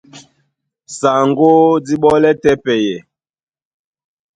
Saŋgó 0.97 1.51
dí 1.85 1.93
ɓɔ́lɛ́ 2.01 2.33
tɛ́ 2.41 2.55
pɛyɛ, 2.63 2.97